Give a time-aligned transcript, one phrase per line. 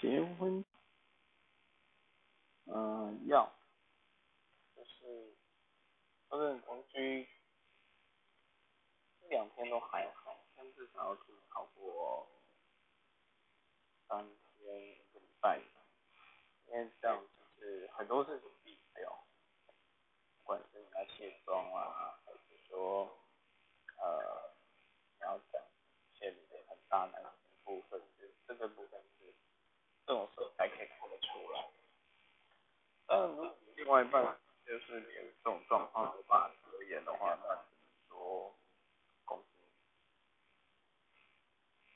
[0.00, 0.64] 结婚，
[2.66, 3.52] 嗯，要，
[4.76, 5.34] 就是，
[6.30, 7.28] 就是同居，
[9.20, 12.28] 这两天都还好，但至少要住超过
[14.06, 14.24] 三
[14.56, 15.60] 天一个礼拜，
[16.68, 19.24] 因为这样就是很多事情避不掉，
[20.42, 22.38] 不管是你要卸妆啊，还是
[22.68, 23.18] 说，
[23.96, 24.54] 呃，
[25.18, 25.60] 你要讲
[26.12, 27.32] 一些你的很大男人
[27.64, 28.00] 部分，
[33.76, 34.24] 另外一半
[34.66, 35.06] 就是你
[35.42, 36.12] 这种状况。